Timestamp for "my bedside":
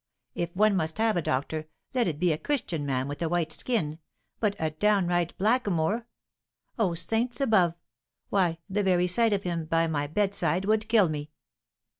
9.85-10.65